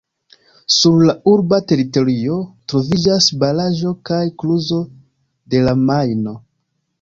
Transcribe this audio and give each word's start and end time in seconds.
Sur 0.75 1.01
la 1.09 1.13
urba 1.31 1.59
teritorio 1.71 2.37
troviĝas 2.73 3.27
baraĵo 3.43 3.93
kaj 4.11 4.23
kluzo 4.41 4.81
de 5.53 5.63
la 5.69 5.77
Majno. 5.85 6.35